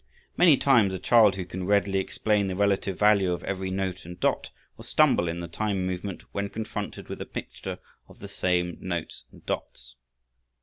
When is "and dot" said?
4.03-4.49